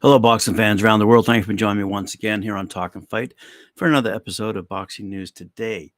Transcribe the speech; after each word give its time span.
Hello, 0.00 0.18
boxing 0.18 0.54
fans 0.54 0.82
around 0.82 0.98
the 0.98 1.06
world. 1.06 1.26
Thanks 1.26 1.46
for 1.46 1.52
joining 1.52 1.78
me 1.78 1.84
once 1.84 2.14
again 2.14 2.40
here 2.40 2.56
on 2.56 2.68
Talking 2.68 3.02
Fight 3.02 3.34
for 3.76 3.86
another 3.86 4.14
episode 4.14 4.56
of 4.56 4.68
Boxing 4.68 5.10
News 5.10 5.30
Today. 5.30 5.92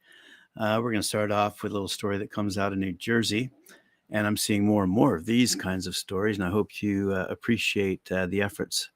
Uh, 0.57 0.81
we're 0.83 0.91
going 0.91 1.01
to 1.01 1.07
start 1.07 1.31
off 1.31 1.63
with 1.63 1.71
a 1.71 1.75
little 1.75 1.87
story 1.87 2.19
that 2.19 2.33
comes 2.33 2.59
out 2.59 2.73
of 2.73 2.79
New 2.79 2.93
Jersey. 2.93 3.51
And 4.11 4.27
I'm 4.27 4.37
seeing 4.37 4.67
more 4.67 4.83
and 4.83 4.93
more 4.93 5.15
of 5.15 5.27
these 5.27 5.55
kinds 5.55 5.87
of 5.87 5.97
stories. 5.97 6.39
And 6.39 6.47
I 6.47 6.51
hope 6.51 6.83
you 6.83 7.13
uh, 7.13 7.27
appreciate 7.31 8.11
uh, 8.11 8.27
the 8.27 8.43
efforts 8.43 8.91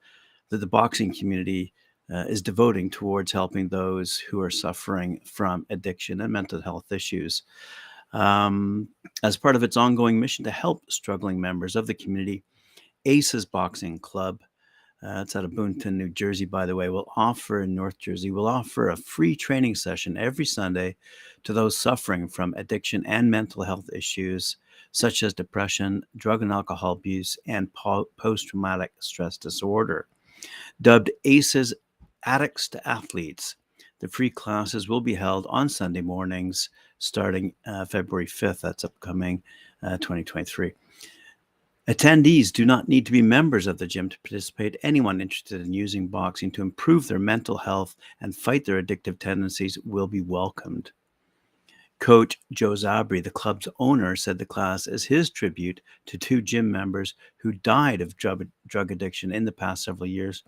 that 0.49 0.59
the 0.59 0.67
boxing 0.67 1.15
community 1.15 1.73
uh, 2.12 2.25
is 2.29 2.43
devoting 2.43 2.90
towards 2.90 3.32
helping 3.32 3.68
those 3.68 4.16
who 4.18 4.40
are 4.40 4.50
suffering 4.50 5.20
from 5.25 5.66
addiction 5.70 6.20
and 6.20 6.32
mental 6.32 6.61
health 6.61 6.90
issues. 6.93 7.43
Um, 8.12 8.88
as 9.22 9.36
part 9.36 9.57
of 9.57 9.62
its 9.62 9.76
ongoing 9.76 10.18
mission 10.18 10.44
to 10.44 10.50
help 10.50 10.90
struggling 10.90 11.40
members 11.40 11.76
of 11.76 11.86
the 11.86 11.94
community, 11.94 12.43
ACES 13.04 13.44
Boxing 13.44 13.99
Club 13.99 14.40
uh, 15.00 15.21
it's 15.22 15.36
out 15.36 15.44
of 15.44 15.52
Boonton, 15.52 15.93
New 15.93 16.08
Jersey, 16.08 16.44
by 16.44 16.66
the 16.66 16.75
way, 16.75 16.89
will 16.89 17.11
offer 17.16 17.63
in 17.63 17.75
North 17.75 17.99
Jersey, 17.99 18.32
will 18.32 18.49
offer 18.49 18.88
a 18.88 18.96
free 18.96 19.36
training 19.36 19.77
session 19.77 20.16
every 20.16 20.44
Sunday 20.44 20.96
to 21.44 21.52
those 21.52 21.77
suffering 21.77 22.27
from 22.27 22.52
addiction 22.57 23.07
and 23.07 23.30
mental 23.30 23.63
health 23.63 23.88
issues 23.93 24.57
such 24.90 25.22
as 25.22 25.35
depression, 25.35 26.02
drug 26.16 26.43
and 26.43 26.50
alcohol 26.50 26.93
abuse, 26.93 27.38
and 27.46 27.72
po- 27.75 28.08
post 28.16 28.49
traumatic 28.49 28.90
stress 28.99 29.36
disorder. 29.36 30.08
Dubbed 30.80 31.11
ACEs 31.25 31.75
Addicts 32.28 32.69
to 32.69 32.87
Athletes, 32.87 33.56
the 34.00 34.09
free 34.09 34.28
classes 34.28 34.86
will 34.86 35.00
be 35.00 35.14
held 35.14 35.47
on 35.48 35.67
Sunday 35.67 36.03
mornings 36.03 36.69
starting 36.98 37.55
uh, 37.67 37.86
February 37.86 38.27
5th. 38.27 38.61
That's 38.61 38.84
upcoming 38.84 39.42
uh, 39.83 39.97
2023. 39.97 40.75
Attendees 41.89 42.52
do 42.52 42.67
not 42.67 42.86
need 42.86 43.06
to 43.06 43.12
be 43.12 43.22
members 43.22 43.67
of 43.67 43.78
the 43.78 43.86
gym 43.86 44.11
to 44.11 44.19
participate. 44.19 44.77
Anyone 44.83 45.22
interested 45.22 45.62
in 45.62 45.72
using 45.72 46.06
boxing 46.06 46.50
to 46.50 46.61
improve 46.61 47.08
their 47.08 47.19
mental 47.19 47.56
health 47.56 47.97
and 48.20 48.36
fight 48.36 48.67
their 48.67 48.83
addictive 48.83 49.19
tendencies 49.19 49.78
will 49.86 50.06
be 50.06 50.20
welcomed. 50.20 50.92
Coach 51.98 52.38
Joe 52.52 52.72
Zabri, 52.72 53.22
the 53.22 53.30
club's 53.30 53.68
owner, 53.80 54.14
said 54.14 54.38
the 54.38 54.46
class 54.46 54.86
is 54.86 55.04
his 55.04 55.30
tribute 55.30 55.80
to 56.06 56.16
two 56.16 56.40
gym 56.40 56.70
members 56.70 57.14
who 57.38 57.52
died 57.52 58.00
of 58.00 58.16
drug, 58.16 58.46
drug 58.66 58.92
addiction 58.92 59.32
in 59.32 59.44
the 59.44 59.52
past 59.52 59.84
several 59.84 60.06
years. 60.06 60.44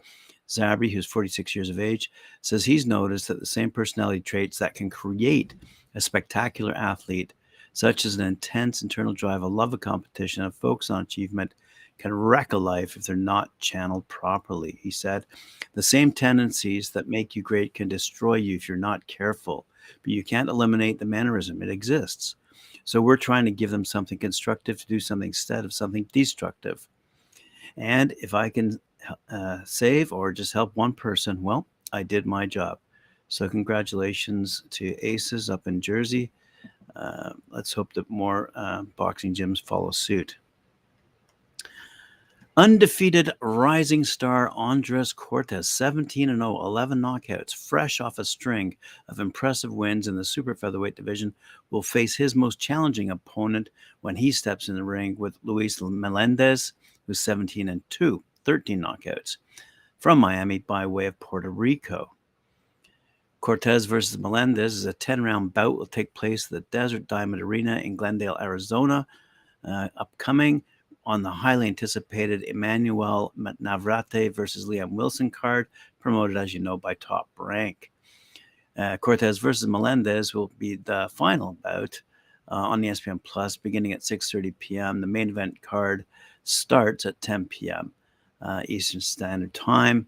Zabri, 0.48 0.92
who's 0.92 1.06
46 1.06 1.54
years 1.54 1.68
of 1.68 1.80
age, 1.80 2.10
says 2.40 2.64
he's 2.64 2.86
noticed 2.86 3.28
that 3.28 3.40
the 3.40 3.46
same 3.46 3.70
personality 3.70 4.20
traits 4.20 4.58
that 4.58 4.74
can 4.74 4.90
create 4.90 5.54
a 5.94 6.00
spectacular 6.00 6.72
athlete 6.74 7.34
such 7.72 8.04
as 8.04 8.16
an 8.16 8.26
intense 8.26 8.82
internal 8.82 9.12
drive, 9.12 9.42
a 9.42 9.46
love 9.46 9.72
of 9.72 9.80
competition, 9.80 10.44
a 10.44 10.50
focus 10.50 10.90
on 10.90 11.02
achievement, 11.02 11.54
can 12.00 12.12
wreck 12.12 12.52
a 12.52 12.58
life 12.58 12.96
if 12.96 13.04
they're 13.04 13.16
not 13.16 13.56
channeled 13.58 14.06
properly. 14.08 14.78
He 14.80 14.90
said, 14.90 15.26
The 15.74 15.82
same 15.82 16.12
tendencies 16.12 16.90
that 16.90 17.08
make 17.08 17.36
you 17.36 17.42
great 17.42 17.74
can 17.74 17.88
destroy 17.88 18.36
you 18.36 18.56
if 18.56 18.68
you're 18.68 18.78
not 18.78 19.06
careful, 19.06 19.66
but 20.02 20.12
you 20.12 20.24
can't 20.24 20.48
eliminate 20.48 20.98
the 20.98 21.04
mannerism. 21.04 21.62
It 21.62 21.68
exists. 21.68 22.36
So 22.84 23.00
we're 23.00 23.16
trying 23.16 23.44
to 23.44 23.50
give 23.50 23.70
them 23.70 23.84
something 23.84 24.18
constructive 24.18 24.78
to 24.80 24.86
do 24.86 25.00
something 25.00 25.28
instead 25.28 25.64
of 25.64 25.72
something 25.72 26.06
destructive. 26.12 26.88
And 27.76 28.12
if 28.20 28.34
I 28.34 28.48
can 28.48 28.80
uh, 29.30 29.58
save 29.64 30.12
or 30.12 30.32
just 30.32 30.52
help 30.52 30.74
one 30.74 30.92
person, 30.92 31.42
well, 31.42 31.66
I 31.92 32.02
did 32.02 32.26
my 32.26 32.46
job. 32.46 32.78
So 33.28 33.48
congratulations 33.48 34.64
to 34.70 34.96
Aces 35.06 35.50
up 35.50 35.66
in 35.66 35.80
Jersey 35.80 36.32
uh, 36.96 37.32
let's 37.48 37.72
hope 37.72 37.92
that 37.94 38.08
more 38.10 38.50
uh, 38.54 38.82
boxing 38.96 39.34
gyms 39.34 39.62
follow 39.62 39.90
suit. 39.90 40.36
Undefeated 42.56 43.30
rising 43.40 44.02
star 44.02 44.50
Andres 44.50 45.12
Cortes, 45.12 45.69
17 45.69 46.28
0, 46.28 46.64
11 46.64 46.98
knockouts, 46.98 47.54
fresh 47.54 48.00
off 48.00 48.19
a 48.19 48.25
string 48.25 48.76
of 49.08 49.20
impressive 49.20 49.72
wins 49.72 50.08
in 50.08 50.16
the 50.16 50.25
super 50.25 50.56
featherweight 50.56 50.97
division, 50.97 51.32
will 51.70 51.82
face 51.82 52.16
his 52.16 52.34
most 52.34 52.58
challenging 52.58 53.10
opponent 53.10 53.69
when 54.00 54.16
he 54.16 54.32
steps 54.32 54.69
in 54.69 54.75
the 54.75 54.82
ring 54.82 55.14
with 55.16 55.38
Luis 55.44 55.80
Melendez, 55.80 56.72
who's 57.06 57.20
17 57.20 57.69
and 57.69 57.88
2, 57.88 58.22
13 58.44 58.82
knockouts, 58.82 59.36
from 60.00 60.19
Miami 60.19 60.58
by 60.58 60.84
way 60.84 61.06
of 61.06 61.20
Puerto 61.20 61.50
Rico. 61.50 62.10
Cortes 63.41 63.84
versus 63.84 64.19
Melendez 64.19 64.75
is 64.75 64.86
a 64.86 64.92
10 64.92 65.22
round 65.22 65.54
bout 65.54 65.78
will 65.78 65.86
take 65.86 66.12
place 66.14 66.46
at 66.46 66.50
the 66.50 66.76
Desert 66.76 67.06
Diamond 67.06 67.42
Arena 67.42 67.76
in 67.76 67.94
Glendale, 67.94 68.36
Arizona. 68.41 69.06
Uh, 69.62 69.88
upcoming 69.98 70.62
on 71.10 71.25
the 71.25 71.31
highly 71.31 71.66
anticipated 71.66 72.44
Emmanuel 72.44 73.32
Navarrete 73.59 74.32
versus 74.32 74.66
Liam 74.66 74.93
Wilson 74.93 75.28
card, 75.28 75.66
promoted, 75.98 76.37
as 76.37 76.54
you 76.54 76.60
know, 76.60 76.76
by 76.76 76.94
Top 76.94 77.28
Rank. 77.37 77.91
Uh, 78.78 78.97
Cortes 78.97 79.38
versus 79.38 79.66
Melendez 79.66 80.32
will 80.32 80.53
be 80.56 80.76
the 80.76 81.10
final 81.12 81.54
bout 81.65 82.00
uh, 82.47 82.54
on 82.54 82.82
ESPN 82.82 83.20
Plus 83.25 83.56
beginning 83.56 83.93
at 83.93 84.03
6.30 84.03 84.54
p.m. 84.60 85.00
The 85.00 85.09
main 85.09 85.28
event 85.28 85.60
card 85.62 86.04
starts 86.44 87.04
at 87.04 87.20
10 87.20 87.47
p.m. 87.47 87.91
Uh, 88.41 88.62
Eastern 88.69 89.00
Standard 89.00 89.53
Time, 89.53 90.06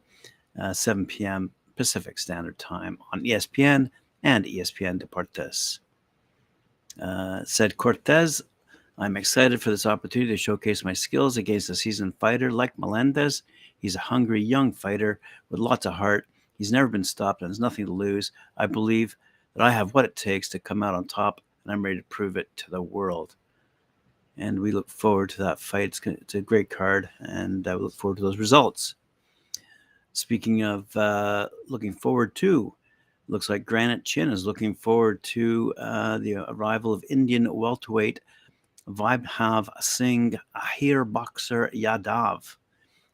uh, 0.61 0.73
7 0.73 1.05
p.m. 1.07 1.51
Pacific 1.75 2.17
Standard 2.17 2.57
Time 2.59 2.97
on 3.13 3.25
ESPN 3.25 3.91
and 4.23 4.45
ESPN 4.45 5.03
Deportes. 5.03 5.81
Uh, 7.03 7.43
said 7.45 7.77
Cortes, 7.77 8.41
I'm 9.03 9.17
excited 9.17 9.61
for 9.61 9.71
this 9.71 9.85
opportunity 9.85 10.31
to 10.31 10.37
showcase 10.37 10.85
my 10.85 10.93
skills 10.93 11.37
against 11.37 11.69
a 11.69 11.75
seasoned 11.75 12.15
fighter 12.21 12.53
like 12.53 12.79
Melendez. 12.79 13.43
He's 13.77 13.97
a 13.97 13.99
hungry 13.99 14.41
young 14.41 14.71
fighter 14.71 15.19
with 15.51 15.59
lots 15.59 15.87
of 15.87 15.95
heart. 15.95 16.29
He's 16.57 16.71
never 16.71 16.87
been 16.87 17.03
stopped 17.03 17.43
and 17.43 17.51
has 17.51 17.59
nothing 17.59 17.87
to 17.87 17.93
lose. 17.93 18.31
I 18.57 18.67
believe 18.67 19.17
that 19.57 19.65
I 19.65 19.73
have 19.73 19.93
what 19.93 20.05
it 20.05 20.15
takes 20.15 20.49
to 20.51 20.61
come 20.61 20.85
out 20.85 20.95
on 20.95 21.09
top, 21.09 21.41
and 21.65 21.73
I'm 21.73 21.85
ready 21.85 21.97
to 21.97 22.05
prove 22.05 22.37
it 22.37 22.49
to 22.59 22.71
the 22.71 22.81
world. 22.81 23.35
And 24.37 24.61
we 24.61 24.71
look 24.71 24.89
forward 24.89 25.31
to 25.31 25.43
that 25.43 25.59
fight. 25.59 26.01
It's, 26.05 26.35
a 26.37 26.41
great 26.41 26.71
card, 26.71 27.11
and 27.19 27.67
I 27.67 27.75
look 27.75 27.95
forward 27.95 28.19
to 28.19 28.23
those 28.23 28.39
results. 28.39 28.95
Speaking 30.13 30.63
of 30.63 30.97
uh, 30.97 31.49
looking 31.69 31.93
forward 31.93 32.37
to, 32.37 32.73
looks 33.27 33.51
like 33.51 33.67
Granite 33.67 34.05
Chin 34.05 34.31
is 34.31 34.47
looking 34.47 34.77
forward 34.77 35.21
to 35.25 35.75
uh, 35.77 36.19
the 36.19 36.37
arrival 36.53 36.93
of 36.93 37.05
Indian 37.11 37.53
welterweight 37.53 38.21
Vaibhav 38.89 39.69
Singh 39.81 40.39
Ahir 40.55 41.05
Boxer 41.05 41.71
Yadav. 41.75 42.57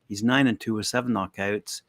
He's 0.09 0.23
nine 0.23 0.47
and 0.47 0.59
two 0.59 0.75
with 0.75 0.87
seven 0.87 1.13
knockouts, 1.13 1.83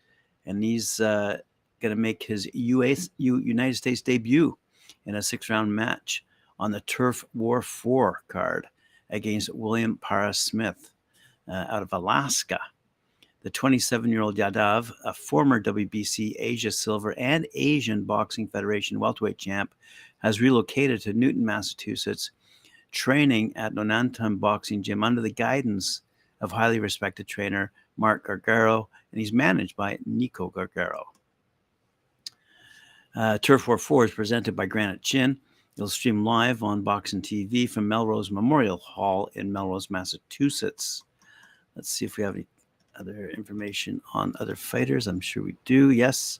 and 0.45 0.63
he's 0.63 0.99
uh, 0.99 1.37
going 1.79 1.95
to 1.95 2.01
make 2.01 2.23
his 2.23 2.49
US, 2.53 3.09
United 3.17 3.75
States 3.75 4.01
debut 4.01 4.57
in 5.05 5.15
a 5.15 5.21
six-round 5.21 5.73
match 5.73 6.25
on 6.59 6.71
the 6.71 6.81
Turf 6.81 7.23
War 7.33 7.61
Four 7.61 8.23
card 8.27 8.67
against 9.09 9.53
William 9.53 9.97
Paris 10.01 10.39
Smith 10.39 10.91
uh, 11.47 11.65
out 11.69 11.81
of 11.81 11.93
Alaska. 11.93 12.59
The 13.41 13.49
27 13.49 14.09
year 14.09 14.21
old 14.21 14.35
Yadav, 14.35 14.91
a 15.05 15.13
former 15.13 15.61
WBC 15.61 16.35
Asia 16.37 16.71
Silver 16.71 17.17
and 17.17 17.47
Asian 17.55 18.03
Boxing 18.03 18.47
Federation 18.47 18.99
welterweight 18.99 19.37
champ, 19.37 19.73
has 20.17 20.41
relocated 20.41 21.01
to 21.01 21.13
Newton, 21.13 21.45
Massachusetts, 21.45 22.31
training 22.91 23.53
at 23.55 23.73
Nonantum 23.73 24.37
Boxing 24.37 24.81
Gym 24.83 25.03
under 25.03 25.21
the 25.21 25.31
guidance 25.31 26.01
of 26.41 26.51
highly 26.51 26.79
respected 26.79 27.27
trainer 27.27 27.71
Mark 27.97 28.25
Gargaro, 28.25 28.87
and 29.11 29.19
he's 29.19 29.33
managed 29.33 29.75
by 29.75 29.97
Nico 30.05 30.49
Gargaro. 30.49 31.03
Uh, 33.15 33.37
Turf 33.39 33.67
War 33.67 33.77
4 33.77 34.05
is 34.05 34.11
presented 34.11 34.55
by 34.55 34.65
Granite 34.65 35.01
Chin. 35.01 35.37
It'll 35.75 35.89
stream 35.89 36.23
live 36.23 36.63
on 36.63 36.81
Boxing 36.81 37.21
TV 37.21 37.69
from 37.69 37.87
Melrose 37.87 38.31
Memorial 38.31 38.77
Hall 38.77 39.29
in 39.33 39.51
Melrose, 39.51 39.89
Massachusetts. 39.89 41.03
Let's 41.75 41.89
see 41.89 42.05
if 42.05 42.17
we 42.17 42.23
have 42.23 42.35
any 42.35 42.45
other 42.99 43.29
information 43.29 44.01
on 44.13 44.33
other 44.39 44.55
fighters? 44.55 45.07
I'm 45.07 45.21
sure 45.21 45.43
we 45.43 45.55
do. 45.65 45.91
Yes. 45.91 46.39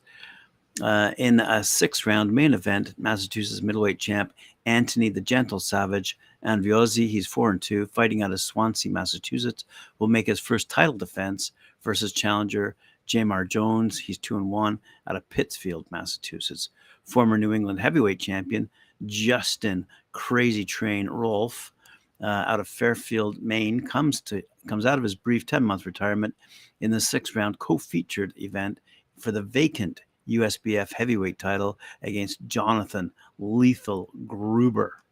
Uh, 0.81 1.11
in 1.17 1.39
a 1.39 1.63
six 1.63 2.05
round 2.05 2.31
main 2.31 2.53
event, 2.53 2.93
Massachusetts 2.97 3.61
middleweight 3.61 3.99
champ 3.99 4.33
Anthony 4.69 5.09
the 5.09 5.19
Gentle 5.19 5.59
Savage 5.59 6.15
and 6.43 6.63
Anviozzi, 6.63 7.07
he's 7.07 7.25
4 7.25 7.49
and 7.49 7.61
2, 7.61 7.87
fighting 7.87 8.21
out 8.21 8.31
of 8.31 8.39
Swansea, 8.39 8.91
Massachusetts, 8.91 9.65
will 9.97 10.07
make 10.07 10.27
his 10.27 10.39
first 10.39 10.69
title 10.69 10.93
defense 10.93 11.51
versus 11.81 12.13
challenger 12.13 12.75
Jamar 13.07 13.49
Jones. 13.49 13.97
He's 13.97 14.19
2 14.19 14.37
and 14.37 14.51
1 14.51 14.79
out 15.07 15.15
of 15.15 15.27
Pittsfield, 15.29 15.87
Massachusetts. 15.89 16.69
Former 17.03 17.35
New 17.35 17.51
England 17.51 17.79
heavyweight 17.79 18.19
champion 18.19 18.69
Justin 19.07 19.87
Crazy 20.11 20.65
Train 20.65 21.09
Rolfe 21.09 21.73
uh, 22.21 22.43
out 22.45 22.59
of 22.59 22.67
Fairfield, 22.67 23.41
Maine, 23.41 23.79
comes 23.79 24.21
to 24.21 24.43
comes 24.67 24.85
out 24.85 24.99
of 24.99 25.03
his 25.03 25.15
brief 25.15 25.47
10 25.47 25.63
month 25.63 25.87
retirement 25.87 26.35
in 26.79 26.91
the 26.91 26.99
sixth 26.99 27.35
round 27.35 27.57
co 27.57 27.79
featured 27.79 28.33
event 28.37 28.79
for 29.17 29.31
the 29.31 29.41
vacant 29.41 30.01
USBF 30.29 30.93
heavyweight 30.93 31.39
title 31.39 31.79
against 32.01 32.45
Jonathan 32.47 33.11
Lethal 33.37 34.09
Gruber. 34.27 35.03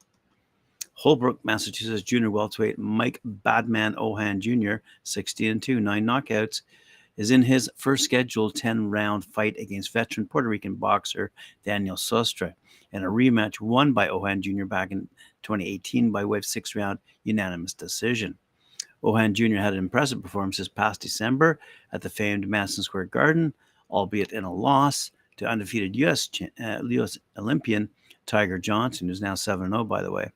Holbrook, 0.93 1.43
Massachusetts 1.45 2.01
junior 2.01 2.31
welterweight 2.31 2.79
Mike 2.79 3.21
Badman 3.23 3.95
Ohan 3.97 4.41
Jr., 4.41 4.77
16 5.03 5.51
and 5.51 5.61
2, 5.61 5.79
nine 5.79 6.05
knockouts, 6.05 6.63
is 7.17 7.31
in 7.31 7.41
his 7.43 7.69
first 7.75 8.03
scheduled 8.03 8.55
10 8.55 8.89
round 8.89 9.25
fight 9.25 9.55
against 9.59 9.93
veteran 9.93 10.27
Puerto 10.27 10.47
Rican 10.47 10.75
boxer 10.75 11.31
Daniel 11.63 11.95
Sostre 11.95 12.53
in 12.91 13.03
a 13.03 13.07
rematch 13.07 13.59
won 13.59 13.93
by 13.93 14.07
Ohan 14.07 14.41
Jr. 14.41 14.65
back 14.65 14.91
in 14.91 15.07
2018 15.43 16.11
by 16.11 16.25
way 16.25 16.37
of 16.37 16.45
six 16.45 16.75
round 16.75 16.99
unanimous 17.23 17.73
decision. 17.73 18.37
Ohan 19.03 19.33
Jr. 19.33 19.57
had 19.57 19.73
an 19.73 19.79
impressive 19.79 20.23
performance 20.23 20.57
this 20.57 20.67
past 20.67 21.01
December 21.01 21.59
at 21.91 22.01
the 22.01 22.09
famed 22.09 22.47
Madison 22.47 22.83
Square 22.83 23.05
Garden, 23.05 23.53
albeit 23.89 24.31
in 24.31 24.43
a 24.43 24.53
loss 24.53 25.11
to 25.37 25.45
undefeated 25.45 25.95
U.S. 25.97 26.29
Uh, 26.63 26.79
US 26.83 27.17
Olympian 27.37 27.89
Tiger 28.25 28.57
Johnson, 28.57 29.07
who's 29.07 29.21
now 29.21 29.35
7 29.35 29.69
0, 29.69 29.83
by 29.83 30.01
the 30.01 30.11
way 30.11 30.31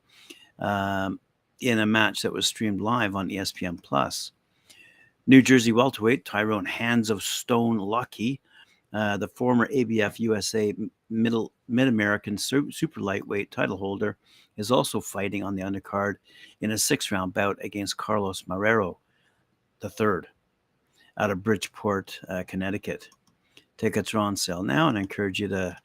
um, 0.61 1.19
in 1.59 1.79
a 1.79 1.85
match 1.85 2.21
that 2.21 2.31
was 2.31 2.47
streamed 2.47 2.81
live 2.81 3.15
on 3.15 3.29
ESPN 3.29 3.81
Plus. 3.83 4.31
New 5.27 5.41
Jersey 5.41 5.71
welterweight 5.71 6.25
Tyrone 6.25 6.65
Hands 6.65 7.09
of 7.09 7.21
Stone 7.21 7.77
Luckey, 7.77 8.39
uh, 8.93 9.17
the 9.17 9.27
former 9.27 9.67
ABF 9.67 10.19
USA 10.19 10.73
Middle 11.09 11.51
Mid 11.67 11.87
American 11.87 12.37
Super 12.37 13.01
Lightweight 13.01 13.51
title 13.51 13.77
holder, 13.77 14.17
is 14.57 14.71
also 14.71 14.99
fighting 14.99 15.43
on 15.43 15.55
the 15.55 15.63
undercard 15.63 16.15
in 16.61 16.71
a 16.71 16.77
six 16.77 17.11
round 17.11 17.33
bout 17.33 17.57
against 17.61 17.97
Carlos 17.97 18.43
Marrero, 18.43 18.97
the 19.79 19.89
third, 19.89 20.27
out 21.17 21.31
of 21.31 21.43
Bridgeport, 21.43 22.19
uh, 22.27 22.43
Connecticut. 22.47 23.09
Tickets 23.81 24.13
are 24.13 24.19
on 24.19 24.35
sale 24.35 24.61
now, 24.61 24.89
and 24.89 24.97
I 24.99 25.01
encourage 25.01 25.39
you 25.39 25.47
to 25.47 25.75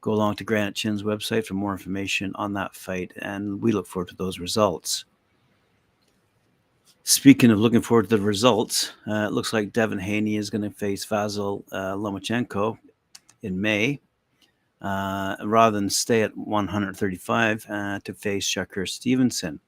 go 0.00 0.12
along 0.12 0.36
to 0.36 0.44
Granite 0.44 0.74
Chin's 0.74 1.02
website 1.02 1.44
for 1.44 1.52
more 1.52 1.72
information 1.72 2.32
on 2.36 2.54
that 2.54 2.74
fight, 2.74 3.12
and 3.20 3.60
we 3.60 3.70
look 3.70 3.86
forward 3.86 4.08
to 4.08 4.16
those 4.16 4.38
results. 4.38 5.04
Speaking 7.02 7.50
of 7.50 7.58
looking 7.58 7.82
forward 7.82 8.08
to 8.08 8.16
the 8.16 8.22
results, 8.22 8.92
uh, 9.06 9.26
it 9.26 9.32
looks 9.32 9.52
like 9.52 9.74
Devin 9.74 9.98
Haney 9.98 10.36
is 10.36 10.48
going 10.48 10.62
to 10.62 10.70
face 10.70 11.04
Vasil 11.04 11.64
uh, 11.70 11.92
Lomachenko 11.96 12.78
in 13.42 13.60
May, 13.60 14.00
uh, 14.80 15.36
rather 15.44 15.78
than 15.78 15.90
stay 15.90 16.22
at 16.22 16.34
135 16.34 17.66
uh, 17.68 17.98
to 18.04 18.14
face 18.14 18.48
Shakur 18.48 18.88
Stevenson. 18.88 19.60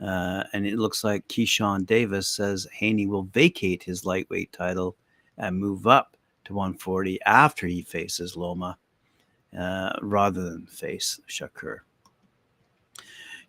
Uh, 0.00 0.44
and 0.52 0.64
it 0.64 0.78
looks 0.78 1.02
like 1.02 1.26
Keyshawn 1.26 1.86
Davis 1.86 2.28
says 2.28 2.68
Haney 2.72 3.08
will 3.08 3.24
vacate 3.24 3.82
his 3.82 4.04
lightweight 4.04 4.52
title 4.52 4.94
and 5.38 5.58
move 5.58 5.88
up 5.88 6.15
to 6.46 6.54
140 6.54 7.20
after 7.26 7.66
he 7.66 7.82
faces 7.82 8.36
Loma 8.36 8.78
uh, 9.56 9.92
rather 10.00 10.42
than 10.42 10.66
face 10.66 11.20
Shakur. 11.28 11.78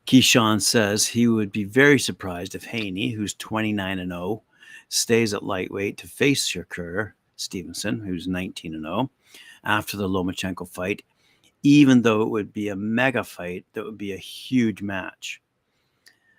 Keyshawn 0.06 0.62
says 0.62 1.06
he 1.06 1.28
would 1.28 1.52
be 1.52 1.64
very 1.64 2.00
surprised 2.00 2.56
if 2.56 2.64
Haney, 2.64 3.12
who's 3.12 3.34
29 3.34 4.00
and 4.00 4.12
0, 4.12 4.42
stays 4.90 5.34
at 5.34 5.44
lightweight 5.44 5.98
to 5.98 6.08
face 6.08 6.48
Shakur 6.48 7.12
Stevenson, 7.36 8.00
who's 8.00 8.28
19 8.28 8.74
and 8.74 8.84
0, 8.84 9.12
after 9.64 9.98
the 9.98 10.08
Lomachenko 10.08 10.68
fight, 10.68 11.04
even 11.62 12.02
though 12.02 12.22
it 12.22 12.30
would 12.30 12.54
be 12.54 12.70
a 12.70 12.76
mega 12.76 13.24
fight 13.24 13.66
that 13.74 13.84
would 13.84 13.98
be 13.98 14.14
a 14.14 14.18
huge 14.18 14.82
match. 14.82 15.42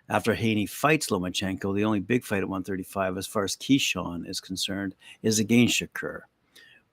After 0.08 0.32
Haney 0.34 0.64
fights 0.64 1.10
Lomachenko, 1.10 1.76
the 1.76 1.84
only 1.84 2.00
big 2.00 2.24
fight 2.24 2.38
at 2.38 2.48
135, 2.48 3.18
as 3.18 3.26
far 3.26 3.44
as 3.44 3.54
Keyshawn 3.54 4.26
is 4.26 4.40
concerned, 4.40 4.94
is 5.22 5.38
against 5.38 5.78
Shakur 5.78 6.22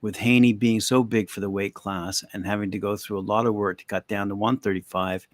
with 0.05 0.17
Haney 0.17 0.53
being 0.53 0.81
so 0.81 1.03
big 1.03 1.31
for 1.31 1.39
the 1.39 1.49
weight 1.49 1.73
class 1.73 2.23
and 2.31 2.45
having 2.45 2.69
to 2.69 2.77
go 2.77 2.95
through 2.95 3.17
a 3.17 3.21
lot 3.21 3.47
of 3.47 3.55
work 3.55 3.79
to 3.79 3.85
cut 3.85 4.07
down 4.07 4.29
to 4.29 4.35
135, 4.35 5.27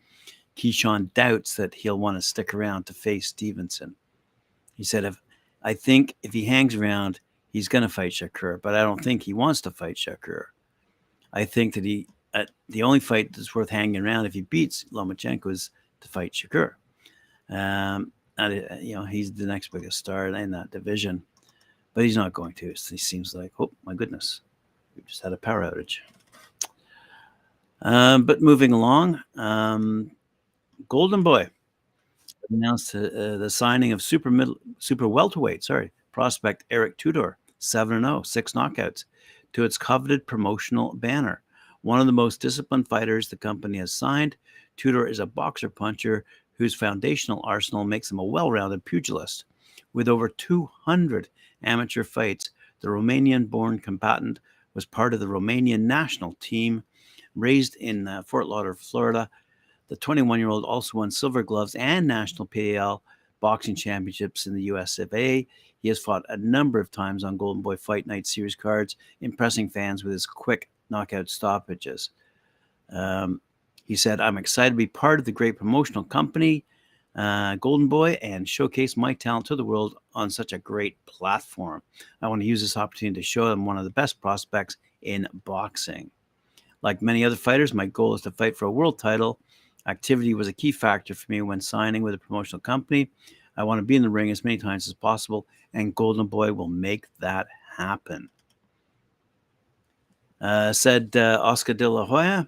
Keyshawn 0.56 1.14
doubts 1.14 1.58
that 1.58 1.76
he'll 1.76 2.00
want 2.00 2.16
to 2.16 2.22
stick 2.22 2.54
around 2.54 2.86
to 2.86 2.94
face 2.94 3.28
Stevenson. 3.28 3.98
He 4.76 4.86
said, 4.86 5.04
"If 5.04 5.22
I 5.62 5.74
think 5.74 6.16
if 6.24 6.32
he 6.32 6.46
hangs 6.46 6.74
around, 6.74 7.20
he's 7.50 7.68
going 7.68 7.82
to 7.82 7.90
fight 7.90 8.14
Shakur, 8.14 8.62
but 8.62 8.74
I 8.74 8.84
don't 8.84 9.04
think 9.04 9.24
he 9.24 9.34
wants 9.34 9.60
to 9.62 9.72
fight 9.72 9.98
Shakur. 9.98 10.46
I 11.34 11.44
think 11.44 11.74
that 11.74 11.84
he 11.84 12.08
uh, 12.34 12.46
the 12.70 12.84
only 12.84 13.02
fight 13.02 13.34
that's 13.34 13.54
worth 13.54 13.70
hanging 13.70 14.02
around 14.02 14.26
if 14.26 14.34
he 14.34 14.44
beats 14.44 14.86
Lomachenko 14.94 15.52
is 15.52 15.72
to 16.00 16.08
fight 16.08 16.32
Shakur. 16.32 16.76
Um, 17.50 18.14
and, 18.38 18.66
uh, 18.72 18.76
you 18.76 18.96
know, 18.96 19.04
he's 19.04 19.34
the 19.34 19.46
next 19.46 19.74
biggest 19.74 19.98
star 19.98 20.28
in 20.28 20.52
that 20.52 20.72
division, 20.72 21.24
but 21.94 22.06
he's 22.06 22.16
not 22.16 22.32
going 22.32 22.54
to. 22.54 22.68
He 22.68 22.98
seems 22.98 23.36
like, 23.36 23.52
oh 23.60 23.70
my 23.84 23.94
goodness, 23.94 24.40
we 24.96 25.04
just 25.04 25.22
had 25.24 25.34
a 25.34 25.38
power 25.38 25.62
outage. 25.62 25.98
Um, 27.82 28.26
but 28.26 28.42
moving 28.42 28.72
along, 28.72 29.22
um, 29.38 30.12
Golden 30.88 31.24
Boy 31.24 31.50
announced 32.50 32.94
uh, 32.96 33.00
uh, 33.00 33.38
the 33.38 33.50
signing 33.50 33.92
of 33.92 34.02
super 34.02 34.30
middle, 34.30 34.58
super 34.78 35.08
welterweight, 35.08 35.64
sorry, 35.64 35.92
prospect 36.12 36.66
Eric 36.70 36.98
Tudor, 36.98 37.38
7 37.60 38.02
0, 38.02 38.22
six 38.24 38.54
knockouts, 38.54 39.06
to 39.54 39.64
its 39.64 39.78
coveted 39.78 40.28
promotional 40.28 40.94
banner. 40.94 41.42
One 41.82 42.00
of 42.00 42.06
the 42.06 42.14
most 42.14 42.42
disciplined 42.42 42.88
fighters 42.88 43.30
the 43.30 43.38
company 43.38 43.80
has 43.80 43.94
signed, 43.94 44.36
Tudor 44.78 45.08
is 45.08 45.20
a 45.20 45.26
boxer 45.26 45.70
puncher 45.70 46.26
whose 46.58 46.76
foundational 46.76 47.42
arsenal 47.44 47.84
makes 47.84 48.12
him 48.12 48.20
a 48.20 48.24
well 48.24 48.52
rounded 48.52 48.86
pugilist. 48.86 49.46
With 49.94 50.08
over 50.08 50.30
200 50.30 51.28
amateur 51.64 52.04
fights, 52.04 52.52
the 52.82 52.88
Romanian 52.88 53.50
born 53.50 53.80
combatant 53.80 54.40
was 54.74 54.86
part 54.86 55.14
of 55.14 55.20
the 55.20 55.28
Romanian 55.28 55.82
national 55.82 56.36
team. 56.40 56.84
Raised 57.36 57.76
in 57.78 58.08
uh, 58.08 58.24
Fort 58.24 58.48
Lauderdale, 58.48 58.78
Florida, 58.82 59.30
the 59.88 59.96
21 59.96 60.40
year 60.40 60.50
old 60.50 60.66
also 60.66 60.98
won 60.98 61.12
silver 61.12 61.44
gloves 61.44 61.76
and 61.76 62.08
national 62.08 62.46
PAL 62.46 63.04
boxing 63.40 63.76
championships 63.76 64.48
in 64.48 64.54
the 64.54 64.64
US 64.64 65.00
of 65.00 65.14
A. 65.14 65.48
He 65.82 65.90
has 65.90 66.00
fought 66.00 66.24
a 66.30 66.38
number 66.38 66.80
of 66.80 66.92
times 66.92 67.24
on 67.24 67.38
Golden 67.38 67.62
Boy 67.62 67.76
Fight 67.76 68.06
Night 68.06 68.28
series 68.28 68.56
cards, 68.56 68.96
impressing 69.22 69.70
fans 69.70 70.04
with 70.04 70.14
his 70.14 70.26
quick 70.26 70.70
knockout 70.90 71.28
stoppages. 71.28 72.12
Um, 72.90 73.42
he 73.86 73.96
said, 73.96 74.22
I'm 74.22 74.38
excited 74.38 74.72
to 74.72 74.76
be 74.76 74.88
part 74.88 75.20
of 75.20 75.26
the 75.26 75.32
great 75.32 75.58
promotional 75.58 76.04
company 76.04 76.64
uh, 77.16 77.56
Golden 77.56 77.88
Boy 77.88 78.12
and 78.22 78.48
showcase 78.48 78.96
my 78.96 79.14
talent 79.14 79.46
to 79.48 79.56
the 79.56 79.66
world 79.66 79.96
on 80.16 80.30
such 80.30 80.54
a 80.54 80.58
great 80.58 81.04
platform. 81.06 81.82
I 82.22 82.28
want 82.28 82.42
to 82.42 82.48
use 82.48 82.62
this 82.62 82.78
opportunity 82.78 83.22
to 83.22 83.26
show 83.26 83.50
them 83.50 83.66
one 83.66 83.78
of 83.78 83.84
the 83.84 83.90
best 83.90 84.22
prospects 84.22 84.78
in 85.02 85.28
boxing. 85.46 86.10
Like 86.82 87.02
many 87.02 87.26
other 87.26 87.36
fighters, 87.36 87.74
my 87.74 87.86
goal 87.86 88.16
is 88.16 88.22
to 88.22 88.32
fight 88.32 88.56
for 88.56 88.66
a 88.66 88.72
world 88.72 88.98
title. 88.98 89.40
Activity 89.88 90.34
was 90.34 90.48
a 90.48 90.54
key 90.54 90.72
factor 90.72 91.14
for 91.14 91.32
me 91.32 91.42
when 91.42 91.60
signing 91.60 92.02
with 92.02 92.14
a 92.14 92.18
promotional 92.18 92.60
company. 92.60 93.12
I 93.58 93.64
want 93.64 93.80
to 93.80 93.84
be 93.84 93.96
in 93.96 94.02
the 94.02 94.10
ring 94.10 94.32
as 94.32 94.44
many 94.44 94.58
times 94.58 94.88
as 94.88 94.94
possible, 94.94 95.46
and 95.74 95.94
Golden 95.94 96.28
Boy 96.28 96.54
will 96.54 96.68
make 96.68 97.06
that 97.20 97.48
happen. 97.76 98.30
Uh, 100.40 100.74
said 100.74 101.16
uh, 101.16 101.40
Oscar 101.42 101.74
de 101.74 101.88
la 101.88 102.06
Hoya, 102.06 102.48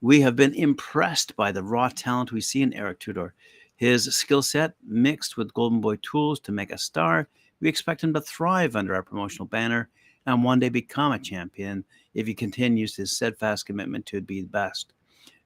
we 0.00 0.20
have 0.20 0.36
been 0.36 0.54
impressed 0.54 1.36
by 1.36 1.52
the 1.52 1.62
raw 1.62 1.88
talent 1.88 2.32
we 2.32 2.40
see 2.40 2.62
in 2.62 2.72
Eric 2.72 3.00
Tudor. 3.00 3.34
His 3.76 4.14
skill 4.14 4.42
set 4.42 4.72
mixed 4.86 5.36
with 5.36 5.52
Golden 5.52 5.80
Boy 5.80 5.96
tools 5.96 6.40
to 6.40 6.52
make 6.52 6.72
a 6.72 6.78
star, 6.78 7.28
we 7.60 7.68
expect 7.68 8.02
him 8.02 8.14
to 8.14 8.20
thrive 8.20 8.74
under 8.74 8.94
our 8.94 9.02
promotional 9.02 9.46
banner 9.46 9.88
and 10.26 10.42
one 10.42 10.58
day 10.58 10.68
become 10.68 11.12
a 11.12 11.18
champion 11.18 11.84
if 12.14 12.26
he 12.26 12.34
continues 12.34 12.96
his 12.96 13.14
steadfast 13.14 13.66
commitment 13.66 14.06
to 14.06 14.20
be 14.20 14.40
the 14.40 14.48
best. 14.48 14.92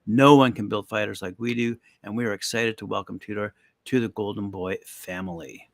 No 0.07 0.37
one 0.37 0.53
can 0.53 0.69
build 0.69 0.89
fighters 0.89 1.23
like 1.23 1.35
we 1.39 1.55
do, 1.55 1.77
and 2.03 2.17
we 2.17 2.25
are 2.25 2.33
excited 2.33 2.79
to 2.79 2.87
welcome 2.87 3.19
Tudor 3.19 3.55
to 3.87 4.01
the 4.01 4.09
Golden 4.09 4.51
Boy 4.51 4.79
family. 4.85 5.69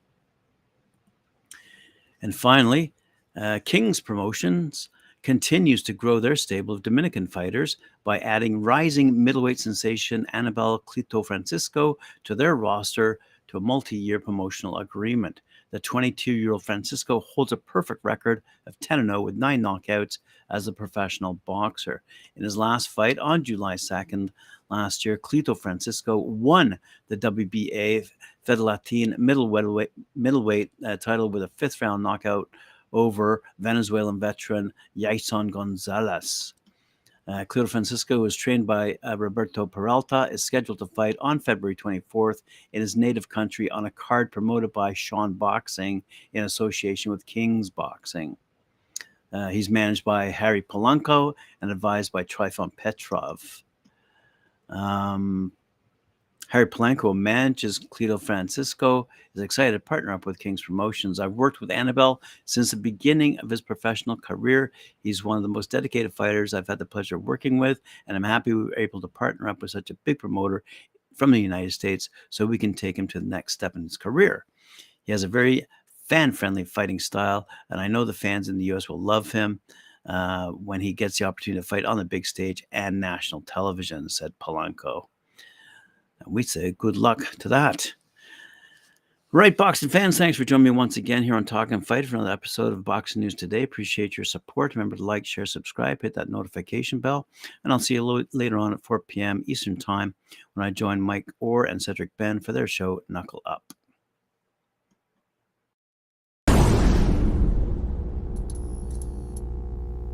And 2.22 2.34
finally, 2.34 2.92
uh, 3.36 3.60
King's 3.64 4.00
Promotions 4.00 4.88
continues 5.26 5.82
to 5.82 5.92
grow 5.92 6.20
their 6.20 6.36
stable 6.36 6.72
of 6.72 6.84
Dominican 6.84 7.26
fighters 7.26 7.78
by 8.04 8.20
adding 8.20 8.62
rising 8.62 9.24
middleweight 9.24 9.58
sensation 9.58 10.24
Annabel 10.32 10.78
Clito 10.86 11.26
Francisco 11.26 11.98
to 12.22 12.36
their 12.36 12.54
roster 12.54 13.18
to 13.48 13.56
a 13.56 13.60
multi 13.60 13.96
year 13.96 14.20
promotional 14.20 14.78
agreement. 14.78 15.40
The 15.72 15.80
22 15.80 16.30
year 16.30 16.52
old 16.52 16.62
Francisco 16.62 17.18
holds 17.18 17.50
a 17.50 17.56
perfect 17.56 18.04
record 18.04 18.40
of 18.68 18.78
10 18.78 19.04
0 19.04 19.20
with 19.22 19.34
nine 19.34 19.60
knockouts 19.62 20.18
as 20.50 20.68
a 20.68 20.72
professional 20.72 21.34
boxer. 21.44 22.04
In 22.36 22.44
his 22.44 22.56
last 22.56 22.90
fight 22.90 23.18
on 23.18 23.42
July 23.42 23.74
2nd 23.74 24.30
last 24.70 25.04
year, 25.04 25.18
Clito 25.18 25.58
Francisco 25.58 26.18
won 26.18 26.78
the 27.08 27.16
WBA 27.16 28.08
Fedelatin 28.44 29.16
middleweight, 29.18 29.90
middleweight 30.14 30.70
uh, 30.86 30.96
title 30.96 31.28
with 31.30 31.42
a 31.42 31.50
fifth 31.56 31.82
round 31.82 32.04
knockout 32.04 32.48
over 32.96 33.42
Venezuelan 33.58 34.18
veteran 34.18 34.72
Yason 34.96 35.50
Gonzalez. 35.50 36.54
Uh, 37.28 37.44
Clito 37.44 37.68
Francisco 37.68 38.24
is 38.24 38.36
trained 38.36 38.66
by 38.66 38.96
uh, 39.04 39.16
Roberto 39.18 39.66
Peralta, 39.66 40.28
is 40.30 40.44
scheduled 40.44 40.78
to 40.78 40.86
fight 40.86 41.16
on 41.20 41.40
February 41.40 41.74
24th 41.74 42.42
in 42.72 42.80
his 42.80 42.96
native 42.96 43.28
country 43.28 43.68
on 43.70 43.86
a 43.86 43.90
card 43.90 44.30
promoted 44.30 44.72
by 44.72 44.94
Sean 44.94 45.32
Boxing 45.32 46.02
in 46.32 46.44
association 46.44 47.10
with 47.10 47.26
King's 47.26 47.68
Boxing. 47.68 48.36
Uh, 49.32 49.48
he's 49.48 49.68
managed 49.68 50.04
by 50.04 50.26
Harry 50.26 50.62
Polanco 50.62 51.34
and 51.60 51.70
advised 51.70 52.12
by 52.12 52.22
Trifon 52.22 52.74
Petrov. 52.76 53.64
Um, 54.68 55.52
Harry 56.48 56.66
Polanco 56.66 57.12
manages 57.14 57.78
Cleo 57.90 58.18
Francisco, 58.18 59.08
is 59.34 59.42
excited 59.42 59.72
to 59.72 59.80
partner 59.80 60.12
up 60.12 60.26
with 60.26 60.38
King's 60.38 60.62
Promotions. 60.62 61.18
I've 61.18 61.32
worked 61.32 61.60
with 61.60 61.72
Annabelle 61.72 62.22
since 62.44 62.70
the 62.70 62.76
beginning 62.76 63.38
of 63.40 63.50
his 63.50 63.60
professional 63.60 64.16
career. 64.16 64.70
He's 65.02 65.24
one 65.24 65.36
of 65.36 65.42
the 65.42 65.48
most 65.48 65.70
dedicated 65.70 66.14
fighters 66.14 66.54
I've 66.54 66.68
had 66.68 66.78
the 66.78 66.86
pleasure 66.86 67.16
of 67.16 67.24
working 67.24 67.58
with, 67.58 67.80
and 68.06 68.16
I'm 68.16 68.22
happy 68.22 68.52
we 68.52 68.64
were 68.64 68.78
able 68.78 69.00
to 69.00 69.08
partner 69.08 69.48
up 69.48 69.60
with 69.60 69.72
such 69.72 69.90
a 69.90 69.94
big 69.94 70.20
promoter 70.20 70.62
from 71.16 71.32
the 71.32 71.40
United 71.40 71.72
States 71.72 72.10
so 72.30 72.46
we 72.46 72.58
can 72.58 72.74
take 72.74 72.96
him 72.96 73.08
to 73.08 73.20
the 73.20 73.26
next 73.26 73.54
step 73.54 73.74
in 73.74 73.82
his 73.82 73.96
career. 73.96 74.44
He 75.02 75.12
has 75.12 75.24
a 75.24 75.28
very 75.28 75.66
fan 76.08 76.30
friendly 76.30 76.64
fighting 76.64 77.00
style, 77.00 77.48
and 77.70 77.80
I 77.80 77.88
know 77.88 78.04
the 78.04 78.12
fans 78.12 78.48
in 78.48 78.56
the 78.56 78.66
US 78.66 78.88
will 78.88 79.00
love 79.00 79.32
him. 79.32 79.60
Uh, 80.04 80.50
when 80.50 80.80
he 80.80 80.92
gets 80.92 81.18
the 81.18 81.24
opportunity 81.24 81.60
to 81.60 81.66
fight 81.66 81.84
on 81.84 81.96
the 81.96 82.04
big 82.04 82.24
stage 82.24 82.62
and 82.70 83.00
national 83.00 83.40
television, 83.40 84.08
said 84.08 84.32
Polanco. 84.40 85.08
And 86.24 86.34
we 86.34 86.42
say 86.42 86.72
good 86.72 86.96
luck 86.96 87.20
to 87.38 87.48
that. 87.48 87.94
Right, 89.32 89.56
boxing 89.56 89.88
fans, 89.88 90.16
thanks 90.16 90.38
for 90.38 90.44
joining 90.44 90.64
me 90.64 90.70
once 90.70 90.96
again 90.96 91.22
here 91.22 91.34
on 91.34 91.44
Talking 91.44 91.80
Fight 91.80 92.06
for 92.06 92.16
another 92.16 92.30
episode 92.30 92.72
of 92.72 92.84
Boxing 92.84 93.20
News 93.20 93.34
Today. 93.34 93.64
Appreciate 93.64 94.16
your 94.16 94.24
support. 94.24 94.74
Remember 94.74 94.96
to 94.96 95.04
like, 95.04 95.26
share, 95.26 95.44
subscribe, 95.44 96.00
hit 96.00 96.14
that 96.14 96.30
notification 96.30 97.00
bell, 97.00 97.26
and 97.62 97.72
I'll 97.72 97.78
see 97.78 97.94
you 97.94 98.26
later 98.32 98.56
on 98.56 98.72
at 98.72 98.82
4 98.82 99.00
p.m. 99.00 99.42
Eastern 99.46 99.76
Time 99.76 100.14
when 100.54 100.64
I 100.64 100.70
join 100.70 101.00
Mike 101.00 101.26
Orr 101.40 101.64
and 101.64 101.82
Cedric 101.82 102.16
Ben 102.16 102.40
for 102.40 102.52
their 102.52 102.68
show 102.68 103.00
Knuckle 103.08 103.42
Up. 103.44 103.64